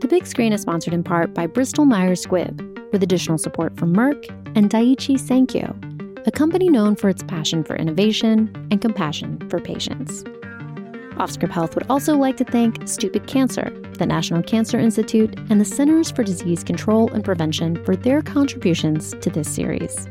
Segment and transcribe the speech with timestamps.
[0.00, 3.92] The Big Screen is sponsored in part by Bristol Myers Squibb, with additional support from
[3.92, 5.74] Merck and Daiichi Sankyo,
[6.24, 10.22] a company known for its passion for innovation and compassion for patients.
[11.16, 15.64] Offscript Health would also like to thank Stupid Cancer, the National Cancer Institute, and the
[15.64, 20.06] Centers for Disease Control and Prevention for their contributions to this series.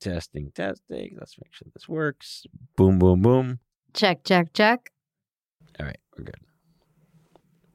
[0.00, 1.16] Testing, testing.
[1.18, 2.46] Let's make sure this works.
[2.76, 3.58] Boom, boom, boom.
[3.94, 4.90] Check, check, check.
[5.80, 5.98] All right.
[6.16, 6.40] We're good.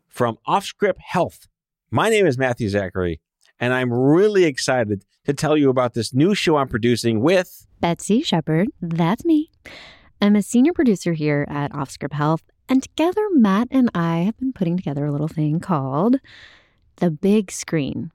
[0.07, 1.47] From Offscript Health,
[1.89, 3.19] my name is Matthew Zachary,
[3.59, 8.21] and I'm really excited to tell you about this new show I'm producing with Betsy
[8.21, 9.49] Shepard, that's me.
[10.21, 14.53] I'm a senior producer here at Offscript Health, and together Matt and I have been
[14.53, 16.17] putting together a little thing called
[16.97, 18.11] The Big Screen.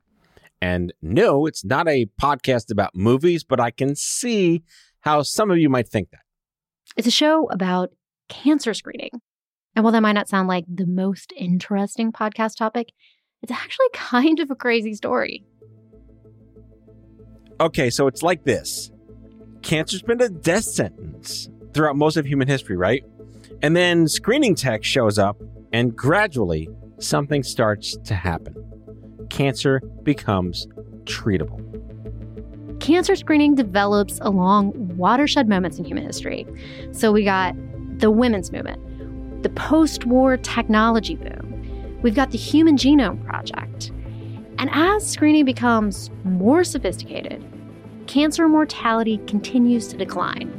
[0.61, 4.63] And no, it's not a podcast about movies, but I can see
[5.01, 6.21] how some of you might think that.
[6.97, 7.91] It's a show about
[8.29, 9.11] cancer screening.
[9.77, 12.93] And while that might not sound like the most interesting podcast topic,
[13.43, 15.45] it's actually kind of a crazy story.
[17.61, 18.91] Okay, so it's like this
[19.63, 23.05] cancer's been a death sentence throughout most of human history, right?
[23.63, 25.41] And then screening tech shows up,
[25.73, 26.69] and gradually
[27.01, 28.55] something starts to happen.
[29.31, 30.67] Cancer becomes
[31.05, 31.65] treatable.
[32.81, 36.47] Cancer screening develops along watershed moments in human history.
[36.93, 37.55] So we got
[37.99, 43.91] the women's movement, the post war technology boom, we've got the Human Genome Project.
[44.59, 47.45] And as screening becomes more sophisticated,
[48.07, 50.51] cancer mortality continues to decline.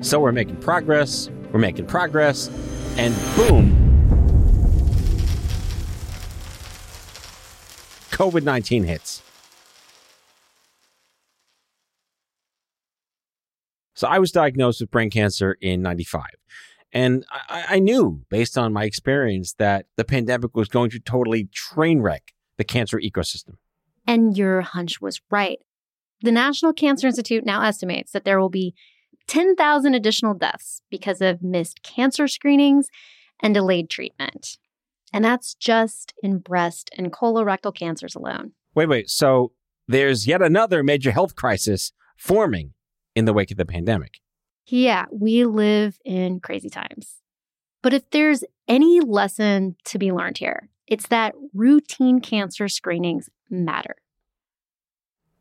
[0.00, 2.48] So we're making progress, we're making progress,
[2.96, 3.85] and boom,
[8.16, 9.22] COVID 19 hits.
[13.92, 16.24] So I was diagnosed with brain cancer in 95.
[16.92, 21.48] And I, I, knew, based on my experience, that the pandemic was going to totally
[21.52, 23.56] train wreck the cancer ecosystem.
[24.06, 25.58] And your hunch was right.
[26.22, 28.74] The National Cancer Institute now estimates that there will be
[29.26, 32.88] 10,000 additional deaths because of missed cancer screenings
[33.40, 34.56] and delayed treatment.
[35.12, 38.52] And that's just in breast and colorectal cancers alone.
[38.74, 39.08] Wait, wait.
[39.08, 39.52] So
[39.88, 42.74] there's yet another major health crisis forming
[43.14, 44.20] in the wake of the pandemic.
[44.66, 47.22] Yeah, we live in crazy times.
[47.82, 53.96] But if there's any lesson to be learned here, it's that routine cancer screenings matter.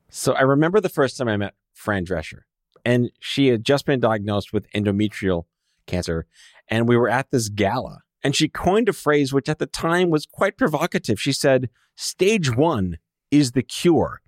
[0.10, 2.42] So I remember the first time I met Fran Drescher,
[2.86, 5.46] and she had just been diagnosed with endometrial
[5.88, 6.28] cancer.
[6.68, 10.10] And we were at this gala, and she coined a phrase which at the time
[10.10, 11.22] was quite provocative.
[11.22, 12.98] She said, Stage one
[13.30, 14.24] is the cure.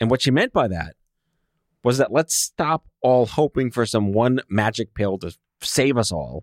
[0.00, 0.96] And what she meant by that
[1.84, 6.42] was that let's stop all hoping for some one magic pill to save us all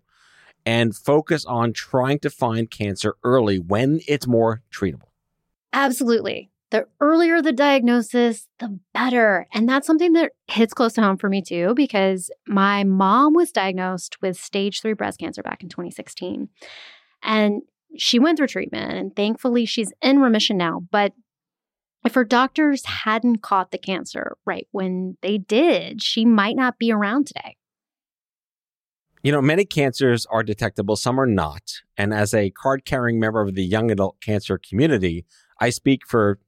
[0.66, 5.10] and focus on trying to find cancer early when it's more treatable.
[5.74, 6.50] Absolutely.
[6.72, 9.48] The earlier the diagnosis, the better.
[9.54, 13.52] And that's something that hits close to home for me too, because my mom was
[13.52, 16.50] diagnosed with stage three breast cancer back in 2016.
[17.24, 17.62] And
[17.98, 20.82] she went through treatment, and thankfully she's in remission now.
[20.92, 21.14] But
[22.06, 26.92] if her doctors hadn't caught the cancer right when they did, she might not be
[26.92, 27.58] around today.
[29.22, 31.64] You know, many cancers are detectable, some are not.
[31.98, 35.26] And as a card carrying member of the young adult cancer community,
[35.60, 36.40] I speak for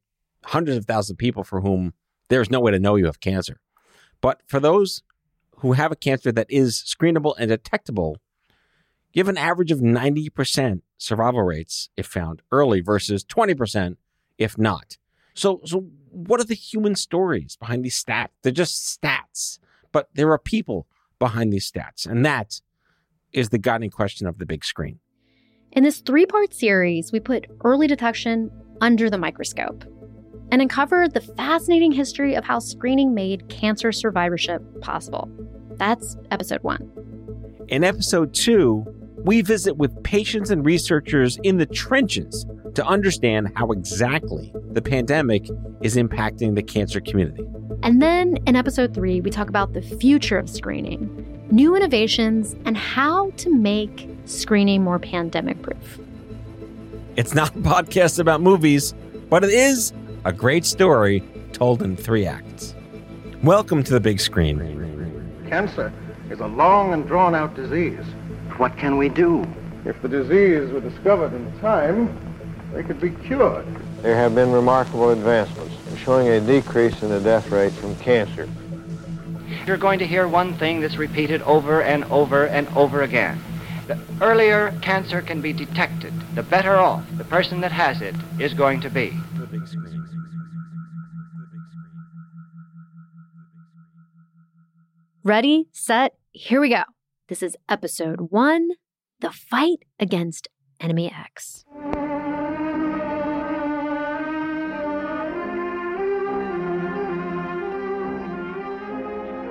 [0.46, 1.94] hundreds of thousands of people for whom
[2.29, 3.59] there's no way to know you have cancer.
[4.22, 5.03] But for those
[5.57, 8.18] who have a cancer that is screenable and detectable,
[9.16, 13.97] have an average of 90% survival rates if found early versus 20%
[14.38, 14.97] if not.
[15.34, 18.29] So, so what are the human stories behind these stats?
[18.41, 19.59] They're just stats,
[19.91, 20.88] but there are people
[21.19, 22.62] behind these stats, and that
[23.31, 25.00] is the guiding question of the big screen.
[25.72, 29.85] In this three part series, we put early detection under the microscope
[30.51, 35.29] and uncover the fascinating history of how screening made cancer survivorship possible.
[35.78, 36.91] That's episode one.
[37.70, 38.85] In episode two,
[39.23, 42.46] we visit with patients and researchers in the trenches
[42.76, 45.47] to understand how exactly the pandemic
[45.81, 47.47] is impacting the cancer community.
[47.84, 52.78] And then in episode three, we talk about the future of screening, new innovations, and
[52.78, 55.99] how to make screening more pandemic proof.
[57.16, 58.93] It's not a podcast about movies,
[59.29, 59.93] but it is
[60.23, 62.76] a great story told in three acts.
[63.41, 64.59] Welcome to the big screen.
[65.50, 65.91] Cancer
[66.29, 68.06] is a long and drawn out disease.
[68.58, 69.47] What can we do?
[69.84, 72.16] If the disease were discovered in time,
[72.72, 73.66] they could be cured.
[74.03, 78.47] there have been remarkable advancements showing a decrease in the death rate from cancer.
[79.66, 83.41] You're going to hear one thing that's repeated over and over and over again.
[83.88, 88.53] The earlier cancer can be detected, the better off the person that has it is
[88.53, 89.14] going to be.
[95.23, 96.82] Ready, set, here we go.
[97.28, 98.70] This is episode one
[99.20, 100.47] The Fight Against
[100.79, 101.64] Enemy X.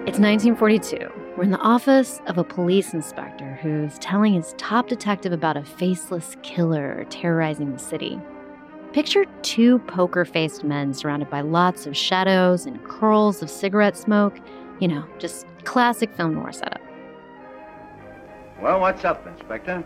[0.08, 1.08] It's 1942.
[1.37, 5.62] We're in the office of a police inspector who's telling his top detective about a
[5.62, 8.20] faceless killer terrorizing the city.
[8.93, 14.37] Picture two poker faced men surrounded by lots of shadows and curls of cigarette smoke.
[14.81, 16.80] You know, just classic film noir setup.
[18.60, 19.84] Well, what's up, Inspector?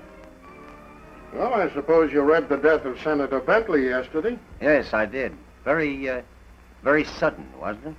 [1.32, 4.38] Well, I suppose you read the death of Senator Bentley yesterday.
[4.60, 5.36] Yes, I did.
[5.64, 6.22] Very, uh,
[6.82, 7.94] very sudden, wasn't it?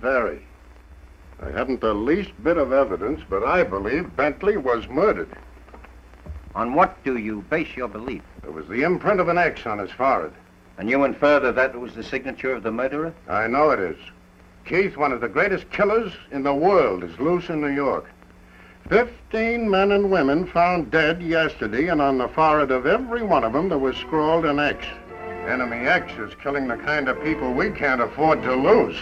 [0.00, 0.42] Very.
[1.40, 5.30] I haven't the least bit of evidence, but I believe Bentley was murdered.
[6.54, 8.22] On what do you base your belief?
[8.42, 10.32] There was the imprint of an X on his forehead.
[10.78, 13.14] And you infer that that was the signature of the murderer?
[13.28, 13.96] I know it is.
[14.68, 18.04] Keith, one of the greatest killers in the world, is loose in New York.
[18.90, 23.54] Fifteen men and women found dead yesterday, and on the forehead of every one of
[23.54, 24.84] them there was scrawled an X.
[25.46, 28.96] Enemy X is killing the kind of people we can't afford to lose.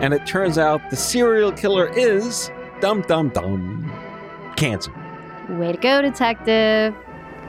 [0.00, 2.48] And it turns out the serial killer is
[2.80, 3.92] dum dum dum
[4.54, 4.92] cancer.
[5.48, 6.94] Way to go, detective.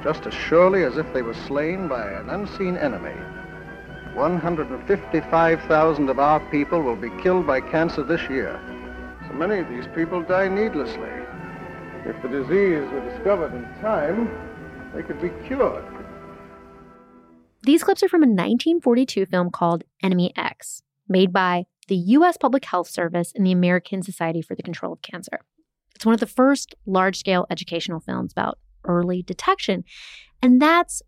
[0.04, 3.14] just as surely as if they were slain by an unseen enemy.
[4.18, 8.60] 155,000 of our people will be killed by cancer this year.
[9.28, 11.12] So many of these people die needlessly.
[12.04, 14.28] If the disease were discovered in time,
[14.96, 15.86] they could be cured.
[17.62, 22.38] These clips are from a 1942 film called Enemy X, made by the U.S.
[22.38, 25.42] Public Health Service and the American Society for the Control of Cancer.
[25.96, 29.84] It's one of the first large scale educational films about early detection.
[30.42, 31.04] And that's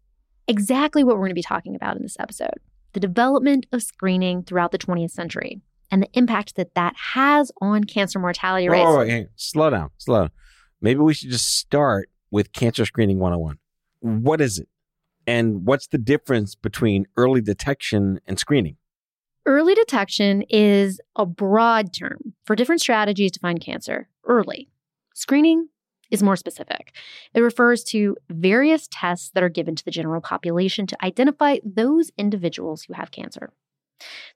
[0.47, 2.59] exactly what we're going to be talking about in this episode
[2.93, 7.83] the development of screening throughout the 20th century and the impact that that has on
[7.83, 8.85] cancer mortality rates.
[8.87, 9.29] Oh, on.
[9.35, 10.31] slow down, slow down.
[10.81, 13.57] Maybe we should just start with cancer screening 101.
[14.01, 14.67] What is it?
[15.27, 18.77] And what's the difference between early detection and screening?
[19.45, 24.69] Early detection is a broad term for different strategies to find cancer early.
[25.13, 25.69] Screening
[26.11, 26.93] is more specific.
[27.33, 32.11] It refers to various tests that are given to the general population to identify those
[32.17, 33.51] individuals who have cancer.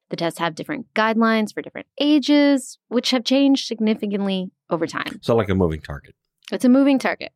[0.09, 5.19] The tests have different guidelines for different ages, which have changed significantly over time.
[5.21, 6.15] So, like a moving target.
[6.51, 7.31] It's a moving target.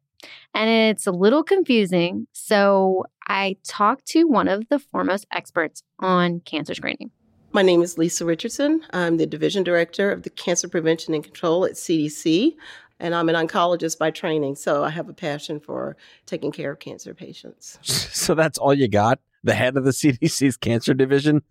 [0.53, 2.27] And it's a little confusing.
[2.33, 7.11] So I talked to one of the foremost experts on cancer screening.
[7.53, 8.81] My name is Lisa Richardson.
[8.91, 12.55] I'm the Division Director of the Cancer Prevention and Control at CDC,
[12.99, 16.79] and I'm an oncologist by training, so I have a passion for taking care of
[16.79, 17.79] cancer patients.
[18.17, 19.19] So that's all you got?
[19.43, 21.43] The head of the CDC's cancer division?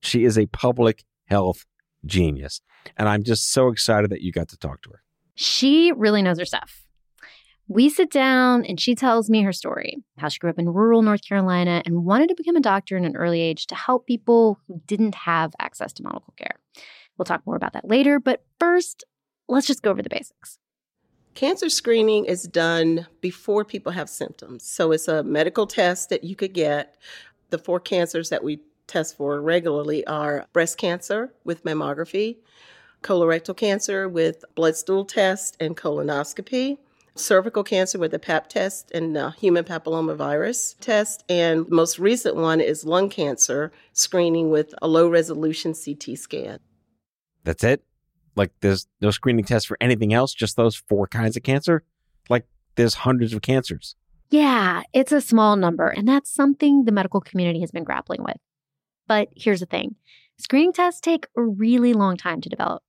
[0.00, 1.66] She is a public health
[2.04, 2.60] genius.
[2.96, 5.02] And I'm just so excited that you got to talk to her.
[5.34, 6.86] She really knows her stuff.
[7.68, 11.02] We sit down and she tells me her story how she grew up in rural
[11.02, 14.60] North Carolina and wanted to become a doctor in an early age to help people
[14.66, 16.60] who didn't have access to medical care.
[17.18, 19.04] We'll talk more about that later, but first,
[19.48, 20.58] let's just go over the basics.
[21.36, 24.64] Cancer screening is done before people have symptoms.
[24.64, 26.96] So it's a medical test that you could get.
[27.50, 32.38] The four cancers that we test for regularly are breast cancer with mammography,
[33.02, 36.78] colorectal cancer with blood stool test and colonoscopy,
[37.14, 42.62] cervical cancer with a pap test and human papillomavirus test, and the most recent one
[42.62, 46.60] is lung cancer screening with a low resolution CT scan.
[47.44, 47.82] That's it?
[48.36, 51.82] Like there's no screening test for anything else, just those four kinds of cancer?
[52.28, 53.96] Like there's hundreds of cancers.
[54.30, 58.36] Yeah, it's a small number, and that's something the medical community has been grappling with.
[59.06, 59.96] But here's the thing
[60.38, 62.82] screening tests take a really long time to develop.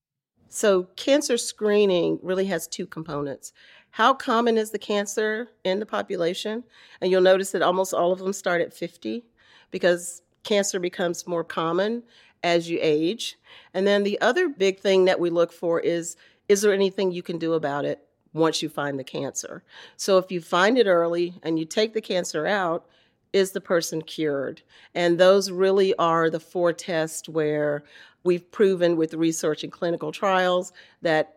[0.49, 3.53] So, cancer screening really has two components.
[3.91, 6.63] How common is the cancer in the population?
[7.01, 9.25] And you'll notice that almost all of them start at 50
[9.71, 12.03] because cancer becomes more common
[12.43, 13.37] as you age.
[13.73, 16.15] And then the other big thing that we look for is
[16.47, 19.63] is there anything you can do about it once you find the cancer?
[19.97, 22.87] So if you find it early and you take the cancer out,
[23.33, 24.61] is the person cured?
[24.95, 27.83] And those really are the four tests where
[28.23, 31.35] we've proven with research and clinical trials that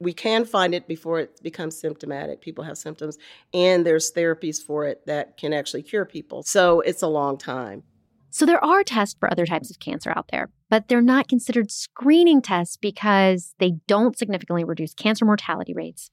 [0.00, 2.40] we can find it before it becomes symptomatic.
[2.40, 3.18] People have symptoms,
[3.52, 6.42] and there's therapies for it that can actually cure people.
[6.44, 7.82] So it's a long time.
[8.30, 11.70] So there are tests for other types of cancer out there, but they're not considered
[11.70, 16.10] screening tests because they don't significantly reduce cancer mortality rates,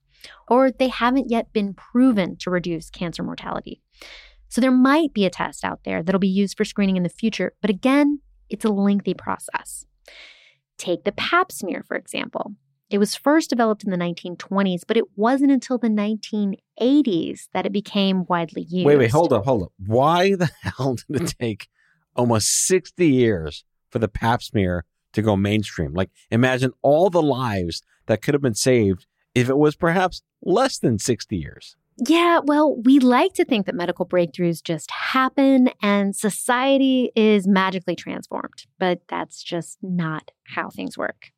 [0.47, 3.81] or they haven't yet been proven to reduce cancer mortality.
[4.47, 7.09] So there might be a test out there that'll be used for screening in the
[7.09, 8.19] future, but again,
[8.49, 9.85] it's a lengthy process.
[10.77, 12.53] Take the pap smear, for example.
[12.89, 17.71] It was first developed in the 1920s, but it wasn't until the 1980s that it
[17.71, 18.85] became widely used.
[18.85, 19.71] Wait, wait, hold up, hold up.
[19.85, 21.67] Why the hell did it take
[22.15, 25.93] almost 60 years for the pap smear to go mainstream?
[25.93, 30.77] Like, imagine all the lives that could have been saved if it was perhaps less
[30.77, 31.75] than 60 years.
[31.97, 37.95] Yeah, well, we like to think that medical breakthroughs just happen and society is magically
[37.95, 41.31] transformed, but that's just not how things work.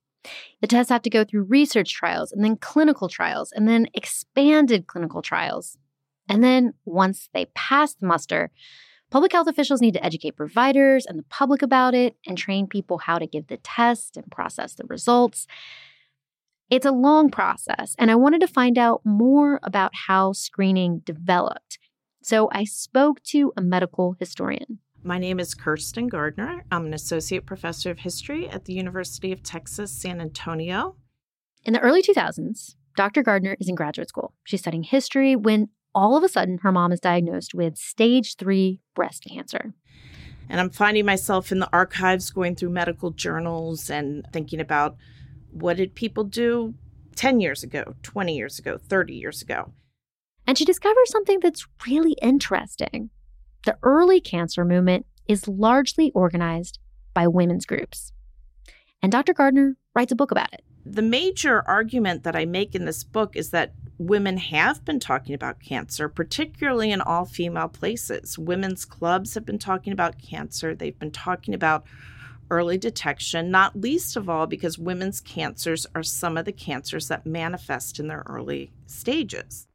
[0.62, 4.88] The tests have to go through research trials and then clinical trials and then expanded
[4.88, 5.78] clinical trials.
[6.28, 8.52] And then once they pass the muster,
[9.10, 12.98] public health officials need to educate providers and the public about it and train people
[13.00, 15.48] how to give the test and process the results.
[16.70, 21.80] It's a long process, and I wanted to find out more about how screening developed.
[22.22, 24.80] So I spoke to a medical historian.
[25.02, 26.66] My name is Kirsten Gardner.
[26.70, 30.98] I'm an associate professor of history at the University of Texas, San Antonio.
[31.64, 33.24] In the early 2000s, Dr.
[33.24, 34.34] Gardner is in graduate school.
[34.44, 38.80] She's studying history when all of a sudden her mom is diagnosed with stage three
[38.94, 39.74] breast cancer.
[40.48, 44.96] And I'm finding myself in the archives going through medical journals and thinking about
[45.50, 46.76] what did people do
[47.16, 49.74] 10 years ago, 20 years ago, 30 years ago?
[50.46, 53.10] And she discovers something that's really interesting.
[53.66, 56.78] The early cancer movement is largely organized
[57.16, 58.14] by women's groups.
[59.02, 59.34] And Dr.
[59.34, 60.64] Gardner writes a book about it.
[60.90, 65.36] The major argument that I make in this book is that women have been talking
[65.36, 68.38] about cancer, particularly in all female places.
[68.38, 71.84] Women's clubs have been talking about cancer, they've been talking about
[72.50, 77.26] early detection, not least of all because women's cancers are some of the cancers that
[77.26, 79.68] manifest in their early stages.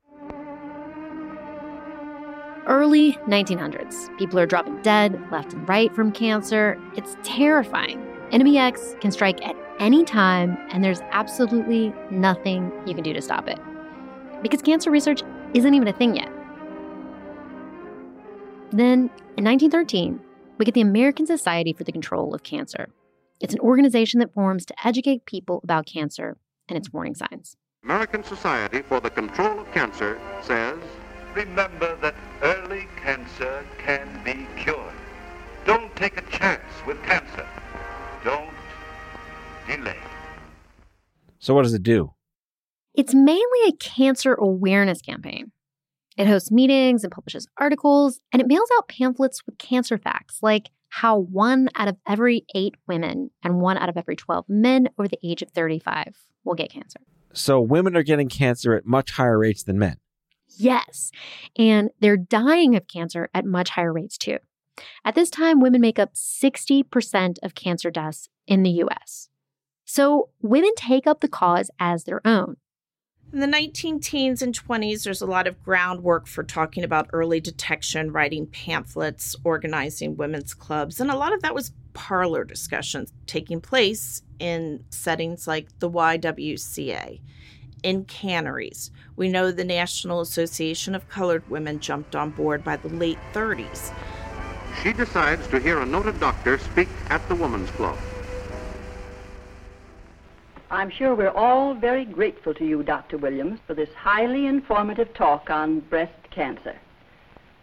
[2.67, 6.81] Early 1900s, people are dropping dead left and right from cancer.
[6.97, 8.01] It's terrifying.
[8.31, 13.21] Enemy X can strike at any time, and there's absolutely nothing you can do to
[13.21, 13.59] stop it.
[14.41, 15.23] Because cancer research
[15.55, 16.31] isn't even a thing yet.
[18.71, 20.21] Then, in 1913,
[20.57, 22.91] we get the American Society for the Control of Cancer.
[23.41, 26.37] It's an organization that forms to educate people about cancer
[26.69, 27.57] and its warning signs.
[27.83, 30.79] American Society for the Control of Cancer says
[31.35, 34.95] Remember that early cancer can be cured.
[35.65, 37.47] Don't take a chance with cancer.
[38.23, 38.53] Don't
[39.67, 39.97] delay.
[41.39, 42.13] So, what does it do?
[42.95, 45.53] It's mainly a cancer awareness campaign.
[46.17, 50.71] It hosts meetings and publishes articles, and it mails out pamphlets with cancer facts like
[50.91, 55.09] how one out of every eight women and one out of every 12 men over
[55.09, 56.15] the age of 35
[56.45, 57.01] will get cancer.
[57.33, 59.97] So, women are getting cancer at much higher rates than men.
[60.59, 61.11] Yes.
[61.57, 64.39] And they're dying of cancer at much higher rates too.
[65.05, 69.29] At this time, women make up 60% of cancer deaths in the US.
[69.95, 72.57] So women take up the cause as their own.
[73.31, 77.41] In the 19 teens and 20s, there's a lot of groundwork for talking about early
[77.41, 83.61] detection, writing pamphlets, organizing women's clubs, and a lot of that was parlor discussions taking
[83.61, 87.21] place in settings like the YWCA
[87.83, 88.91] in canneries.
[89.17, 93.93] We know the National Association of Colored Women jumped on board by the late 30s.
[94.83, 97.99] She decides to hear a noted doctor speak at the Women's Club.
[100.73, 103.19] I'm sure we're all very grateful to you, Dr.
[103.19, 106.75] Williams, for this highly informative talk on breast cancer.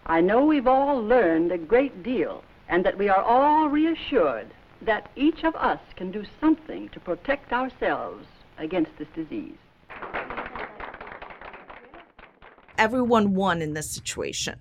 [0.05, 5.09] I know we've all learned a great deal and that we are all reassured that
[5.15, 8.27] each of us can do something to protect ourselves
[8.59, 9.57] against this disease
[12.79, 14.59] everyone won in this situation.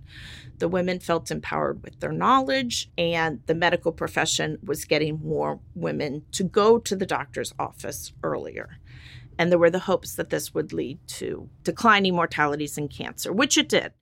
[0.59, 6.25] The women felt empowered with their knowledge, and the medical profession was getting more women
[6.33, 8.79] to go to the doctor's office earlier.
[9.39, 13.57] And there were the hopes that this would lead to declining mortalities in cancer, which
[13.57, 13.93] it did.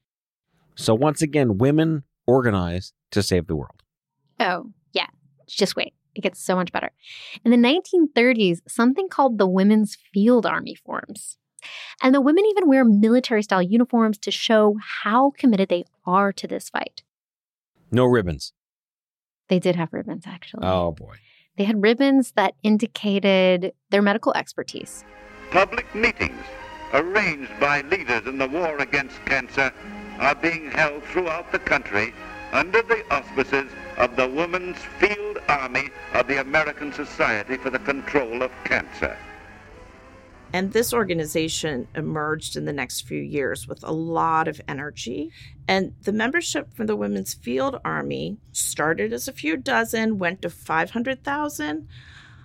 [0.77, 3.83] So, once again, women organized to save the world.
[4.41, 5.09] Oh, yeah.
[5.47, 5.95] Just wait.
[6.15, 6.91] It gets so much better.
[7.45, 11.37] In the 1930s, something called the Women's Field Army forms.
[12.03, 16.47] And the women even wear military style uniforms to show how committed they are to
[16.47, 17.03] this fight.
[17.91, 18.53] No ribbons.
[19.49, 20.67] They did have ribbons, actually.
[20.67, 21.17] Oh, boy.
[21.57, 25.05] They had ribbons that indicated their medical expertise.
[25.51, 26.45] public meetings
[26.93, 29.73] arranged by leaders in the war against cancer
[30.19, 32.13] are being held throughout the country
[32.53, 38.43] under the auspices of the Women's Field Army of the American Society for the Control
[38.43, 39.17] of Cancer.
[40.53, 45.31] And this organization emerged in the next few years with a lot of energy.
[45.69, 50.51] And the membership for the Women's Field Army started as a few dozen, went to
[50.51, 51.89] 500,000.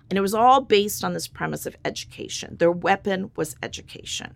[0.10, 2.58] And it was all based on this premise of education.
[2.58, 4.36] Their weapon was education.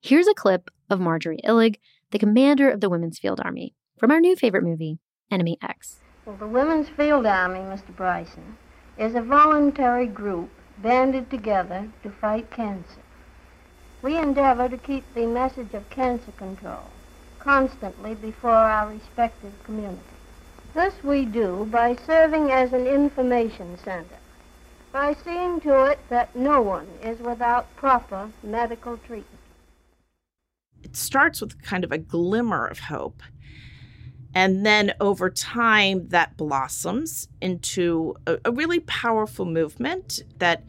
[0.00, 1.76] Here's a clip of Marjorie Illig,
[2.10, 4.98] the commander of the Women's Field Army, from our new favorite movie,
[5.30, 6.00] Enemy X.
[6.24, 7.94] Well, the Women's Field Army, Mr.
[7.94, 8.56] Bryson,
[8.96, 10.50] is a voluntary group
[10.82, 13.02] banded together to fight cancer.
[14.02, 16.90] We endeavor to keep the message of cancer control
[17.38, 20.02] constantly before our respective communities.
[20.74, 24.18] This we do by serving as an information center,
[24.92, 29.40] by seeing to it that no one is without proper medical treatment.
[30.82, 33.22] It starts with kind of a glimmer of hope.
[34.38, 40.62] And then over time, that blossoms into a, a, really powerful movement that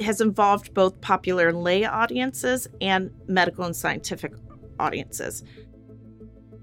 [0.00, 4.32] has involved both popular and lay audiences and medical and scientific
[4.78, 5.44] audiences.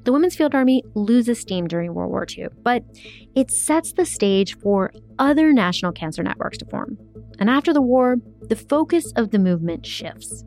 [0.05, 2.83] The Women's Field Army loses steam during World War II, but
[3.35, 6.97] it sets the stage for other national cancer networks to form.
[7.37, 10.43] And after the war, the focus of the movement shifts.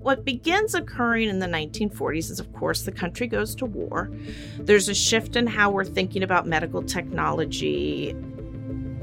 [0.00, 4.10] What begins occurring in the 1940s is, of course, the country goes to war.
[4.58, 8.16] There's a shift in how we're thinking about medical technology,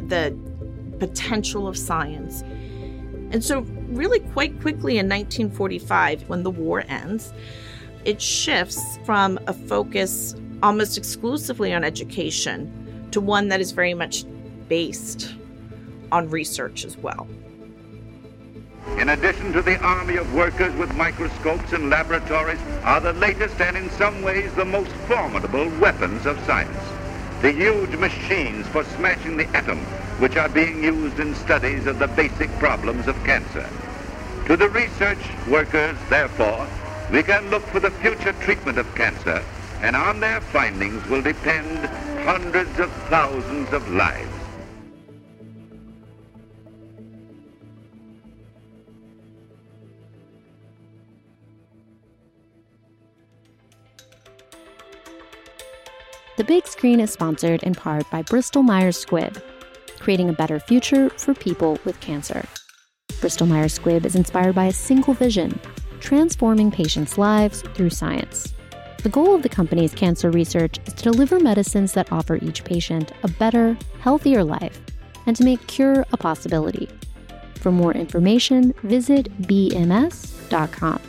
[0.07, 0.35] the
[0.97, 2.41] potential of science.
[3.29, 7.31] And so, really, quite quickly in 1945, when the war ends,
[8.03, 14.25] it shifts from a focus almost exclusively on education to one that is very much
[14.67, 15.35] based
[16.11, 17.27] on research as well.
[18.99, 23.77] In addition to the army of workers with microscopes and laboratories are the latest and
[23.77, 26.81] in some ways the most formidable weapons of science.
[27.41, 29.79] The huge machines for smashing the atom,
[30.19, 33.69] which are being used in studies of the basic problems of cancer.
[34.47, 36.67] To the research workers, therefore,
[37.11, 39.43] we can look for the future treatment of cancer,
[39.81, 41.85] and on their findings will depend
[42.25, 44.46] hundreds of thousands of lives.
[56.37, 59.41] The big screen is sponsored in part by Bristol Myers Squibb,
[59.99, 62.45] creating a better future for people with cancer.
[63.19, 65.59] Bristol Myers Squibb is inspired by a single vision
[65.99, 68.53] transforming patients' lives through science.
[69.01, 73.13] The goal of the company's cancer research is to deliver medicines that offer each patient
[73.23, 74.79] a better, healthier life
[75.25, 76.87] and to make cure a possibility.
[77.55, 81.01] For more information, visit bms.com.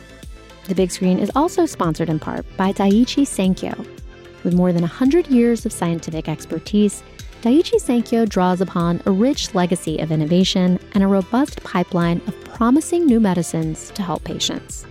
[0.65, 3.98] The big screen is also sponsored in part by Daiichi Sankyo,
[4.43, 7.03] with more than 100 years of scientific expertise,
[7.41, 13.05] Daiichi Sankyo draws upon a rich legacy of innovation and a robust pipeline of promising
[13.05, 14.85] new medicines to help patients.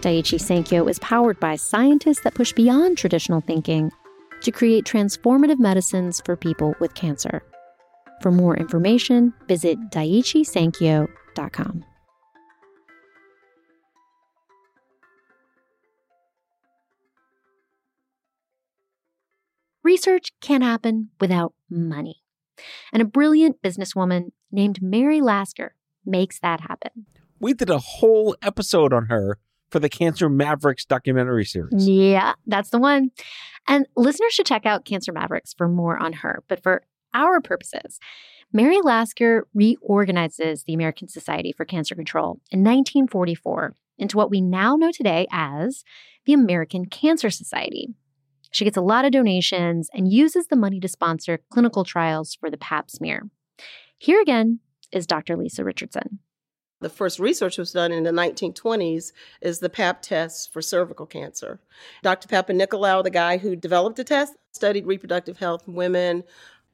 [0.00, 3.92] Daiichi Sankyo is powered by scientists that push beyond traditional thinking
[4.40, 7.42] to create transformative medicines for people with cancer.
[8.22, 11.84] For more information, visit daiichisankyo.com.
[20.04, 22.24] Research can't happen without money.
[22.92, 27.06] And a brilliant businesswoman named Mary Lasker makes that happen.
[27.38, 29.38] We did a whole episode on her
[29.70, 31.88] for the Cancer Mavericks documentary series.
[31.88, 33.12] Yeah, that's the one.
[33.68, 36.42] And listeners should check out Cancer Mavericks for more on her.
[36.48, 36.82] But for
[37.14, 38.00] our purposes,
[38.52, 44.74] Mary Lasker reorganizes the American Society for Cancer Control in 1944 into what we now
[44.74, 45.84] know today as
[46.26, 47.94] the American Cancer Society.
[48.52, 52.50] She gets a lot of donations and uses the money to sponsor clinical trials for
[52.50, 53.28] the pap smear.
[53.98, 54.60] Here again
[54.92, 55.36] is Dr.
[55.36, 56.20] Lisa Richardson.
[56.80, 61.60] The first research was done in the 1920s is the pap test for cervical cancer.
[62.02, 62.28] Dr.
[62.28, 66.24] Papanicolaou, the guy who developed the test, studied reproductive health in women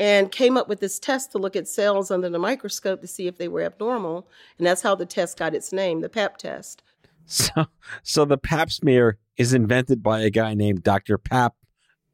[0.00, 3.26] and came up with this test to look at cells under the microscope to see
[3.26, 4.28] if they were abnormal.
[4.56, 6.82] And that's how the test got its name, the pap test.
[7.26, 7.66] So,
[8.02, 11.18] so the pap smear is invented by a guy named Dr.
[11.18, 11.54] Pap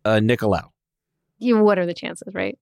[0.05, 0.71] uh, Nicolau.
[1.39, 2.59] You, what are the chances, right?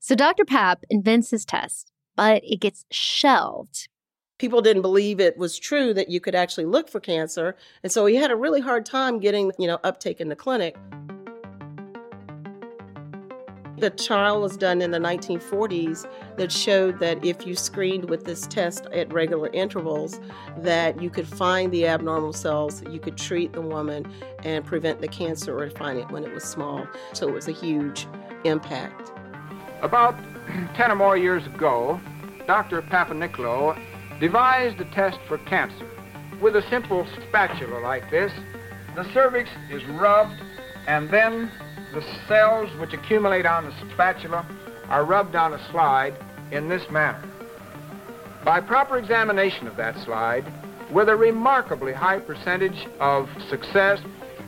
[0.00, 0.44] So Dr.
[0.44, 3.88] Pap invents his test, but it gets shelved.
[4.38, 8.06] People didn't believe it was true that you could actually look for cancer, and so
[8.06, 10.76] he had a really hard time getting, you know, uptake in the clinic.
[13.82, 18.46] The trial was done in the 1940s that showed that if you screened with this
[18.46, 20.20] test at regular intervals,
[20.58, 24.06] that you could find the abnormal cells, you could treat the woman
[24.44, 26.86] and prevent the cancer or find it when it was small.
[27.12, 28.06] So it was a huge
[28.44, 29.10] impact.
[29.80, 30.14] About
[30.76, 32.00] 10 or more years ago,
[32.46, 32.82] Dr.
[32.82, 33.76] Papanicolaou
[34.20, 35.90] devised a test for cancer.
[36.40, 38.30] With a simple spatula like this,
[38.94, 40.40] the cervix is rubbed
[40.86, 41.50] and then
[41.92, 44.46] the cells which accumulate on the spatula
[44.88, 46.14] are rubbed on a slide
[46.50, 47.22] in this manner.
[48.44, 50.44] By proper examination of that slide,
[50.90, 54.00] with a remarkably high percentage of success,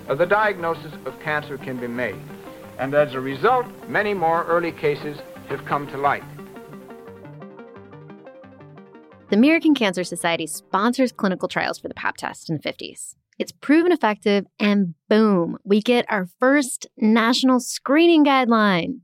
[0.08, 2.20] uh, the diagnosis of cancer can be made.
[2.78, 6.24] And as a result, many more early cases have come to light.
[9.30, 13.14] The American Cancer Society sponsors clinical trials for the PAP test in the 50s.
[13.38, 19.00] It's proven effective, and boom, we get our first national screening guideline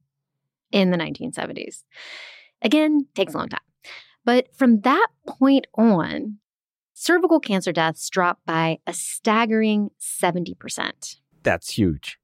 [0.71, 1.83] in the 1970s.
[2.63, 3.61] Again, takes a long time.
[4.25, 6.39] But from that point on,
[6.95, 11.17] cervical cancer deaths dropped by a staggering 70%.
[11.43, 12.19] That's huge.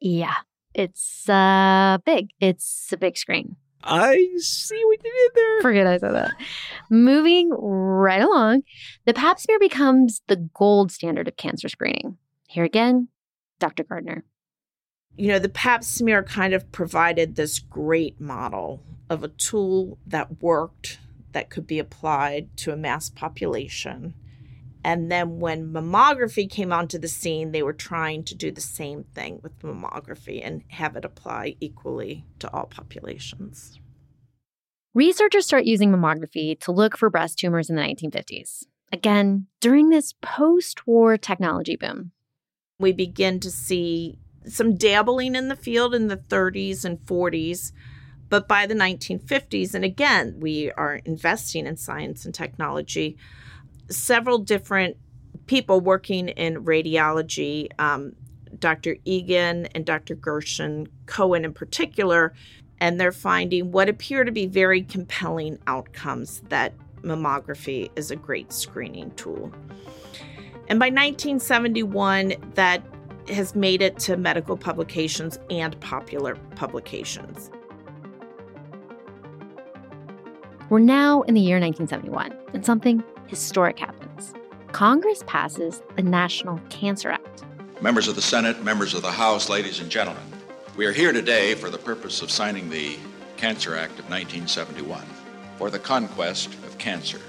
[0.00, 0.36] Yeah,
[0.74, 2.30] it's uh, big.
[2.40, 3.56] It's a big screen.
[3.86, 5.62] I see what you did there.
[5.62, 6.32] Forget I said that.
[6.90, 8.62] Moving right along,
[9.04, 12.18] the pap smear becomes the gold standard of cancer screening.
[12.48, 13.08] Here again,
[13.58, 13.84] Dr.
[13.84, 14.24] Gardner.
[15.16, 20.42] You know, the pap smear kind of provided this great model of a tool that
[20.42, 20.98] worked,
[21.32, 24.14] that could be applied to a mass population.
[24.86, 29.02] And then when mammography came onto the scene, they were trying to do the same
[29.02, 33.80] thing with mammography and have it apply equally to all populations.
[34.94, 38.62] Researchers start using mammography to look for breast tumors in the 1950s.
[38.92, 42.12] Again, during this post war technology boom.
[42.78, 47.72] We begin to see some dabbling in the field in the 30s and 40s,
[48.28, 53.16] but by the 1950s, and again, we are investing in science and technology
[53.88, 54.96] several different
[55.46, 58.14] people working in radiology, um,
[58.58, 58.96] Dr.
[59.04, 60.14] Egan and Dr.
[60.14, 62.32] Gershon, Cohen in particular,
[62.80, 68.52] and they're finding what appear to be very compelling outcomes that mammography is a great
[68.52, 69.52] screening tool.
[70.68, 72.82] And by 1971, that
[73.28, 77.50] has made it to medical publications and popular publications.
[80.68, 84.34] We're now in the year 1971, and something historic happens.
[84.72, 87.44] Congress passes the National Cancer Act.
[87.80, 90.22] Members of the Senate, members of the House, ladies and gentlemen,
[90.76, 92.96] we are here today for the purpose of signing the
[93.36, 95.02] Cancer Act of 1971
[95.56, 97.20] for the conquest of cancer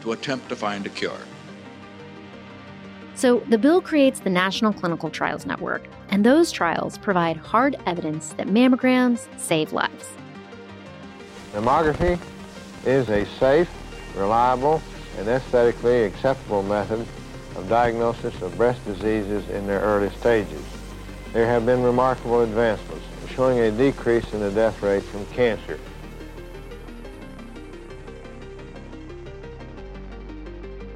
[0.00, 1.18] to attempt to find a cure.
[3.14, 8.34] So, the bill creates the National Clinical Trials Network, and those trials provide hard evidence
[8.34, 10.10] that mammograms save lives.
[11.52, 12.18] Mammography
[12.84, 13.70] is a safe,
[14.14, 14.82] reliable,
[15.18, 17.06] an aesthetically acceptable method
[17.56, 20.62] of diagnosis of breast diseases in their early stages.
[21.32, 25.78] There have been remarkable advancements showing a decrease in the death rate from cancer.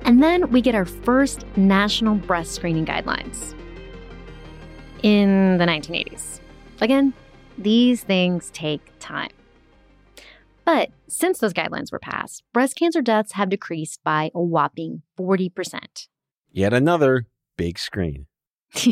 [0.05, 3.55] And then we get our first national breast screening guidelines
[5.03, 6.41] in the 1980s.
[6.81, 7.13] Again,
[7.57, 9.31] these things take time.
[10.65, 16.09] But since those guidelines were passed, breast cancer deaths have decreased by a whopping 40%.
[16.53, 18.27] Yet another big screen.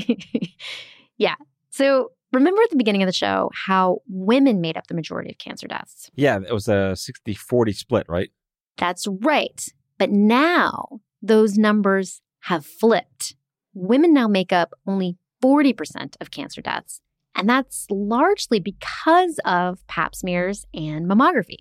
[1.19, 1.35] yeah.
[1.71, 5.39] So remember at the beginning of the show how women made up the majority of
[5.39, 6.11] cancer deaths?
[6.15, 8.31] Yeah, it was a 60 40 split, right?
[8.77, 9.69] That's right.
[9.99, 13.35] But now those numbers have flipped.
[13.75, 17.01] Women now make up only 40% of cancer deaths,
[17.39, 21.59] and that's largely because of pap smears and mammography.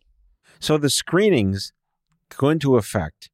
[0.59, 1.71] So the screenings
[2.35, 3.29] go into effect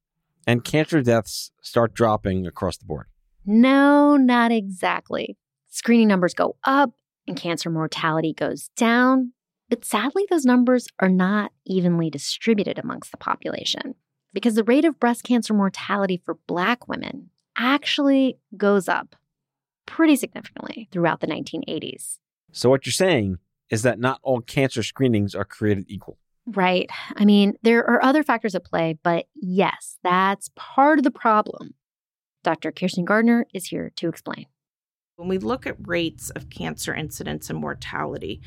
[0.46, 3.08] and cancer deaths start dropping across the board.
[3.46, 5.38] No, not exactly.
[5.70, 6.92] Screening numbers go up
[7.28, 9.32] and cancer mortality goes down.
[9.70, 13.96] But sadly, those numbers are not evenly distributed amongst the population
[14.34, 19.16] because the rate of breast cancer mortality for Black women actually goes up
[19.86, 22.20] pretty significantly throughout the 1980s.
[22.54, 23.40] So, what you're saying
[23.70, 26.18] is that not all cancer screenings are created equal.
[26.46, 26.90] Right.
[27.16, 31.74] I mean, there are other factors at play, but yes, that's part of the problem.
[32.44, 32.72] Dr.
[32.72, 34.46] Kirsten Gardner is here to explain.
[35.16, 38.42] When we look at rates of cancer incidence and mortality,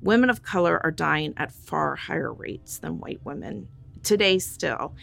[0.00, 3.68] women of color are dying at far higher rates than white women
[4.02, 4.94] today, still.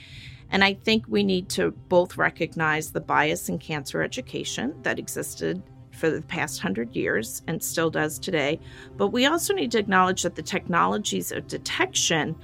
[0.50, 5.62] And I think we need to both recognize the bias in cancer education that existed
[5.98, 8.60] for the past hundred years and still does today.
[8.96, 12.36] But we also need to acknowledge that the technologies of detection,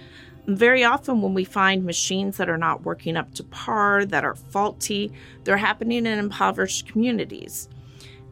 [0.48, 4.36] very often when we find machines that are not working up to par, that are
[4.36, 5.12] faulty,
[5.44, 7.70] they're happening in impoverished communities.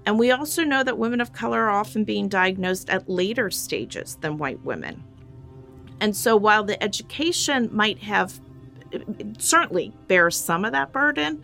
[0.05, 4.17] And we also know that women of color are often being diagnosed at later stages
[4.21, 5.03] than white women.
[5.99, 8.39] And so while the education might have
[9.37, 11.43] certainly bears some of that burden,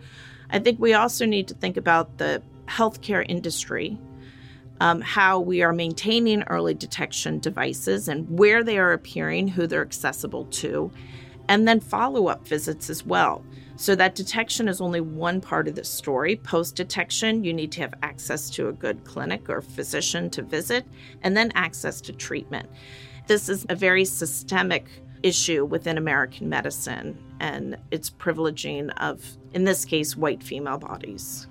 [0.50, 3.98] I think we also need to think about the healthcare industry,
[4.80, 9.82] um, how we are maintaining early detection devices and where they are appearing, who they're
[9.82, 10.90] accessible to,
[11.48, 13.44] and then follow up visits as well.
[13.76, 16.34] So, that detection is only one part of the story.
[16.36, 20.84] Post detection, you need to have access to a good clinic or physician to visit,
[21.22, 22.68] and then access to treatment.
[23.28, 24.88] This is a very systemic
[25.22, 31.46] issue within American medicine and its privileging of, in this case, white female bodies.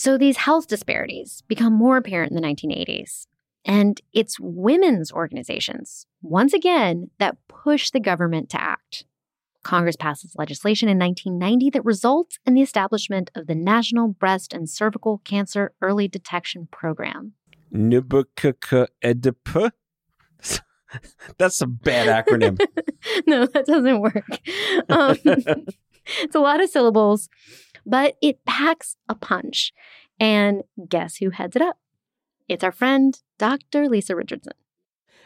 [0.00, 3.26] So these health disparities become more apparent in the 1980s.
[3.66, 9.04] And it's women's organizations, once again, that push the government to act.
[9.62, 14.70] Congress passes legislation in 1990 that results in the establishment of the National Breast and
[14.70, 17.34] Cervical Cancer Early Detection Program.
[21.36, 22.58] That's a bad acronym.
[23.26, 24.40] no, that doesn't work.
[24.88, 25.18] Um,
[26.22, 27.28] it's a lot of syllables,
[27.90, 29.72] but it packs a punch.
[30.20, 31.78] And guess who heads it up?
[32.48, 33.88] It's our friend, Dr.
[33.88, 34.52] Lisa Richardson.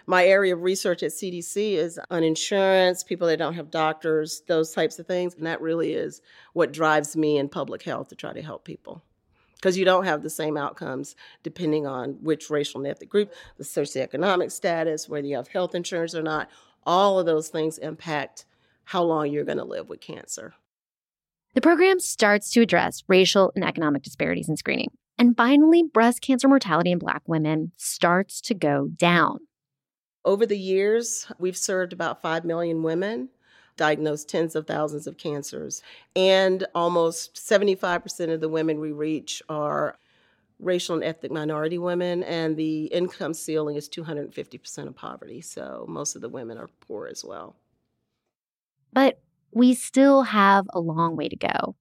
[0.06, 4.72] My area of research at CDC is on insurance, people that don't have doctors, those
[4.72, 5.34] types of things.
[5.34, 6.20] And that really is
[6.52, 9.02] what drives me in public health to try to help people.
[9.56, 13.64] Because you don't have the same outcomes depending on which racial and ethnic group, the
[13.64, 16.50] socioeconomic status, whether you have health insurance or not.
[16.86, 18.44] All of those things impact
[18.84, 20.54] how long you're going to live with cancer.
[21.54, 24.90] The program starts to address racial and economic disparities in screening.
[25.16, 29.38] And finally, breast cancer mortality in Black women starts to go down.
[30.24, 33.28] Over the years, we've served about 5 million women,
[33.76, 35.80] diagnosed tens of thousands of cancers,
[36.16, 39.96] and almost 75% of the women we reach are
[40.58, 45.40] racial and ethnic minority women, and the income ceiling is 250% of poverty.
[45.40, 47.54] So most of the women are poor as well.
[48.92, 49.20] But
[49.54, 51.76] we still have a long way to go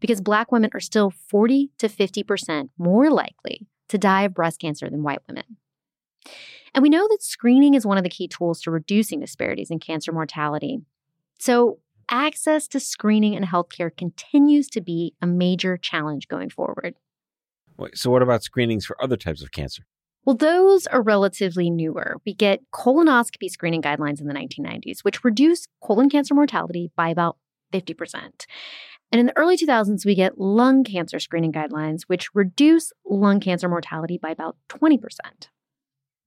[0.00, 4.88] because Black women are still 40 to 50% more likely to die of breast cancer
[4.88, 5.44] than white women.
[6.74, 9.78] And we know that screening is one of the key tools to reducing disparities in
[9.78, 10.80] cancer mortality.
[11.38, 11.78] So,
[12.10, 16.94] access to screening and healthcare continues to be a major challenge going forward.
[17.76, 19.84] Wait, so, what about screenings for other types of cancer?
[20.28, 22.18] Well, those are relatively newer.
[22.26, 27.38] We get colonoscopy screening guidelines in the 1990s, which reduce colon cancer mortality by about
[27.72, 28.44] 50%.
[29.10, 33.70] And in the early 2000s, we get lung cancer screening guidelines, which reduce lung cancer
[33.70, 34.98] mortality by about 20%.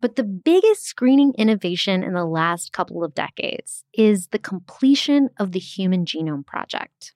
[0.01, 5.51] But the biggest screening innovation in the last couple of decades is the completion of
[5.51, 7.13] the Human Genome Project.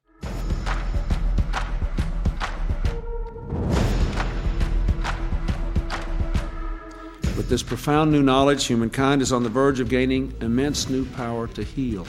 [7.36, 11.48] With this profound new knowledge, humankind is on the verge of gaining immense new power
[11.50, 12.08] to heal.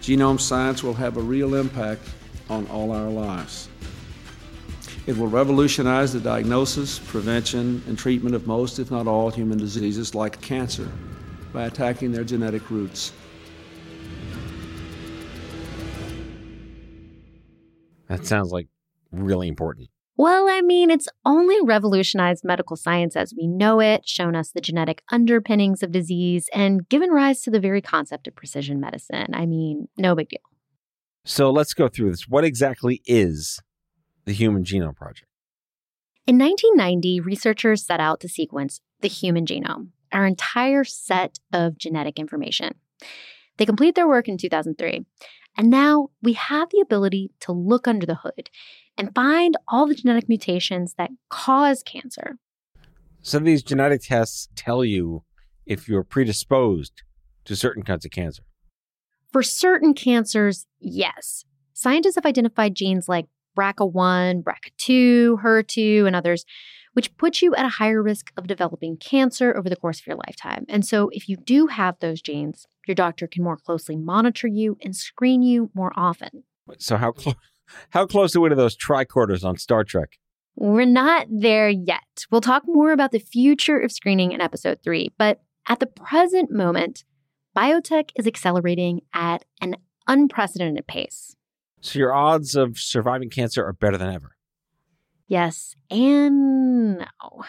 [0.00, 2.02] Genome science will have a real impact
[2.50, 3.68] on all our lives.
[5.06, 10.12] It will revolutionize the diagnosis, prevention, and treatment of most, if not all, human diseases
[10.12, 10.90] like cancer
[11.52, 13.12] by attacking their genetic roots.
[18.08, 18.66] That sounds like
[19.12, 19.88] really important.
[20.18, 24.62] Well, I mean, it's only revolutionized medical science as we know it, shown us the
[24.62, 29.34] genetic underpinnings of disease, and given rise to the very concept of precision medicine.
[29.34, 30.40] I mean, no big deal.
[31.26, 32.28] So let's go through this.
[32.28, 33.60] What exactly is
[34.24, 35.26] the Human Genome Project?
[36.26, 42.18] In 1990, researchers set out to sequence the human genome, our entire set of genetic
[42.18, 42.74] information.
[43.58, 45.04] They completed their work in 2003,
[45.56, 48.50] and now we have the ability to look under the hood
[48.98, 52.36] and find all the genetic mutations that cause cancer.
[53.22, 55.24] So these genetic tests tell you
[55.66, 57.02] if you're predisposed
[57.44, 58.42] to certain kinds of cancer.
[59.32, 61.44] For certain cancers, yes.
[61.72, 63.26] Scientists have identified genes like
[63.58, 66.44] BRCA1, BRCA2, HER2, and others,
[66.92, 70.16] which put you at a higher risk of developing cancer over the course of your
[70.16, 70.64] lifetime.
[70.68, 74.78] And so, if you do have those genes, your doctor can more closely monitor you
[74.82, 76.44] and screen you more often.
[76.78, 77.34] So, how, clo-
[77.90, 80.18] how close are we to those tricorders on Star Trek?
[80.56, 82.26] We're not there yet.
[82.30, 86.50] We'll talk more about the future of screening in episode three, but at the present
[86.50, 87.04] moment,
[87.56, 89.76] biotech is accelerating at an
[90.06, 91.36] unprecedented pace.
[91.80, 94.36] So your odds of surviving cancer are better than ever.
[95.28, 97.44] Yes and no.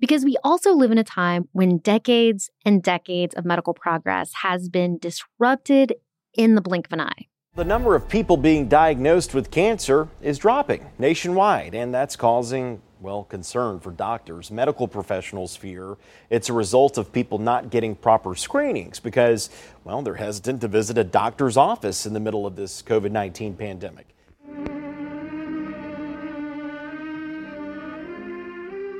[0.00, 4.68] Because we also live in a time when decades and decades of medical progress has
[4.68, 5.94] been disrupted
[6.34, 7.26] in the blink of an eye.
[7.56, 13.24] The number of people being diagnosed with cancer is dropping nationwide, and that's causing, well,
[13.24, 14.52] concern for doctors.
[14.52, 15.96] Medical professionals fear
[16.30, 19.50] it's a result of people not getting proper screenings because,
[19.82, 23.56] well, they're hesitant to visit a doctor's office in the middle of this COVID 19
[23.56, 24.06] pandemic.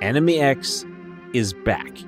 [0.03, 0.85] Enemy X
[1.33, 1.99] is back.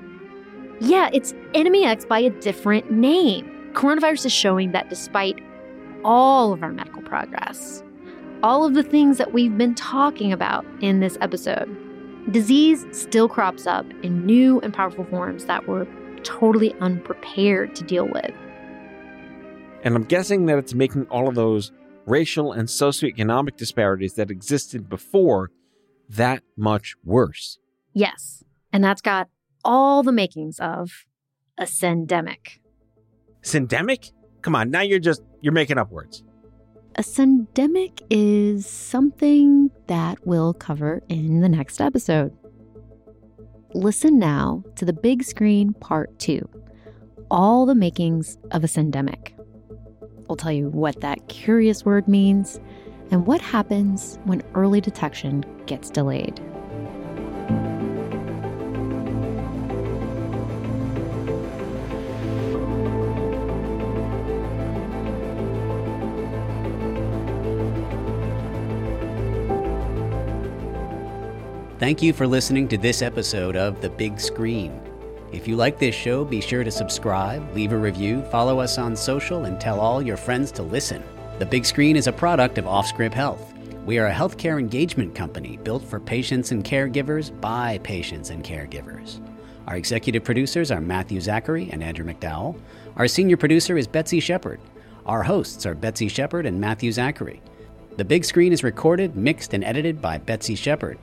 [0.80, 3.70] Yeah, it's Enemy X by a different name.
[3.74, 5.38] Coronavirus is showing that despite
[6.04, 7.82] all of our medical progress,
[8.42, 11.68] all of the things that we've been talking about in this episode,
[12.30, 15.86] disease still crops up in new and powerful forms that we're
[16.22, 18.32] totally unprepared to deal with.
[19.84, 21.72] And I'm guessing that it's making all of those
[22.06, 25.50] racial and socioeconomic disparities that existed before
[26.08, 27.58] that much worse.
[27.92, 29.28] Yes, and that's got
[29.64, 31.04] all the makings of
[31.58, 32.58] a syndemic.
[33.42, 34.12] Syndemic?
[34.40, 36.22] Come on, now you're just you're making up words.
[36.94, 42.36] A syndemic is something that we'll cover in the next episode.
[43.74, 46.48] Listen now to the big screen part 2.
[47.30, 49.32] All the makings of a syndemic.
[50.28, 52.60] We'll tell you what that curious word means
[53.10, 56.40] and what happens when early detection gets delayed.
[71.82, 74.80] Thank you for listening to this episode of The Big Screen.
[75.32, 78.94] If you like this show, be sure to subscribe, leave a review, follow us on
[78.94, 81.02] social, and tell all your friends to listen.
[81.40, 83.52] The Big Screen is a product of Offscript Health.
[83.84, 89.20] We are a healthcare engagement company built for patients and caregivers by patients and caregivers.
[89.66, 92.56] Our executive producers are Matthew Zachary and Andrew McDowell.
[92.96, 94.60] Our senior producer is Betsy Shepard.
[95.04, 97.42] Our hosts are Betsy Shepard and Matthew Zachary.
[97.96, 100.96] The Big Screen is recorded, mixed, and edited by Betsy Shepard.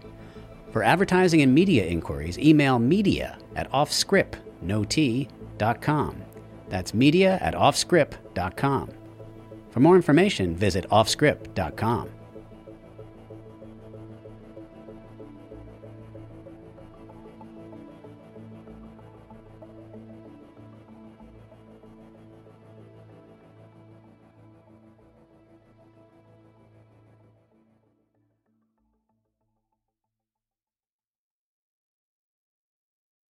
[0.71, 6.23] For advertising and media inquiries, email media at offscript.com.
[6.69, 8.89] That's media at offscript.com.
[9.71, 12.09] For more information, visit offscript.com.